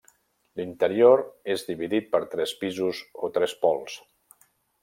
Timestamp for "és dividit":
1.55-2.09